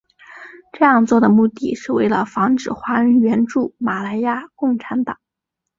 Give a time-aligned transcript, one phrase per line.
[0.73, 5.19] 这样做的目的是为了防止华人援助马来亚共产党。